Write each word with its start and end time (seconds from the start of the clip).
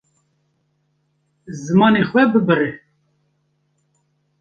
Zimanê 1.61 2.03
xwe 2.09 2.23
bibire. 2.31 2.71